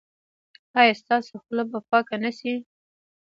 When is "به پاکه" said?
1.71-2.15